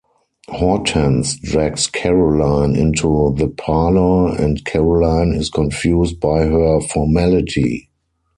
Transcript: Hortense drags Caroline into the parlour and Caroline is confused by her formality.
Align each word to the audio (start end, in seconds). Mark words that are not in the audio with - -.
Hortense 0.47 1.35
drags 1.37 1.85
Caroline 1.85 2.75
into 2.75 3.35
the 3.37 3.47
parlour 3.49 4.35
and 4.35 4.65
Caroline 4.65 5.31
is 5.35 5.51
confused 5.51 6.19
by 6.19 6.45
her 6.47 6.81
formality. 6.81 7.87